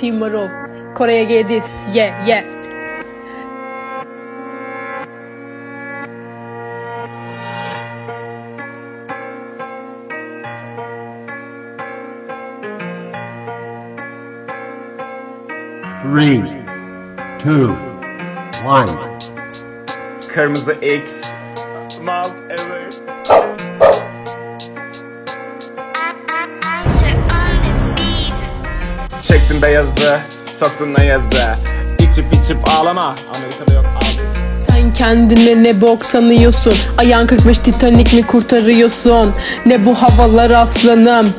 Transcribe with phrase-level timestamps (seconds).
[0.00, 0.48] Team Marol.
[0.94, 1.84] Kore'ye gedis.
[1.92, 2.44] Yeah yeah.
[16.02, 16.42] Three,
[17.38, 17.76] two,
[18.64, 19.18] one.
[20.28, 21.22] Kırmızı X.
[22.02, 23.19] Mount Everest.
[29.30, 30.18] Çektim beyazı,
[30.58, 31.26] soktun ne yazı.
[31.98, 33.02] İçip içip ağlama.
[33.04, 34.62] Amerika'da yok abi.
[34.70, 36.74] Sen kendine ne bok sanıyorsun?
[36.98, 39.34] Ayağın 45 Titanic mi kurtarıyorsun?
[39.66, 41.34] Ne bu havalar aslanım?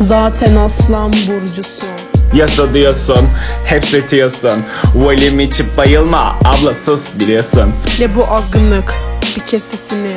[0.00, 1.88] Zaten aslan burcusun.
[2.34, 3.28] Yasa diyorsun,
[3.64, 4.64] hep sırtıyorsun.
[4.94, 7.74] Valim içip bayılma, abla sus biliyorsun.
[8.00, 8.94] Ne bu azgınlık?
[9.36, 10.16] Bir kes sesini.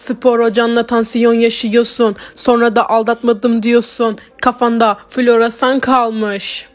[0.00, 2.16] Spor hocanla tansiyon yaşıyorsun.
[2.34, 4.18] Sonra da aldatmadım diyorsun.
[4.42, 6.68] Kafanda floresan kalmış.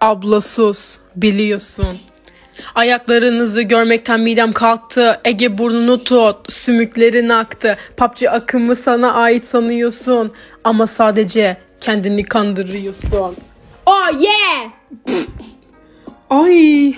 [0.00, 0.98] Abla sus.
[1.16, 1.98] Biliyorsun.
[2.74, 5.20] Ayaklarınızı görmekten midem kalktı.
[5.24, 6.52] Ege burnunu tut.
[6.52, 7.76] Sümüklerin aktı.
[7.96, 10.32] PUBG akımı sana ait sanıyorsun.
[10.64, 13.36] Ama sadece kendini kandırıyorsun.
[13.86, 14.70] Oh yeah!
[16.30, 16.94] Ay.